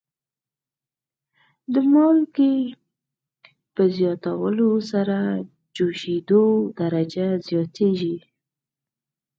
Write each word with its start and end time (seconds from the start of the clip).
د 1.73 1.75
مالګې 1.93 2.55
په 3.73 3.83
زیاتولو 3.95 4.69
سره 4.91 5.17
د 5.39 5.41
جوشیدو 5.75 6.45
درجه 6.79 7.27
زیاتیږي. 7.47 8.17